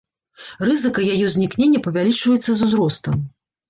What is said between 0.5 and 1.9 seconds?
Рызыка яе ўзнікнення